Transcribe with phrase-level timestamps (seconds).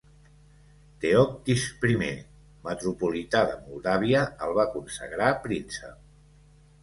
[1.03, 1.97] Teoctist I,
[2.69, 6.01] Metropolità de Moldàvia, el va consagrar príncep.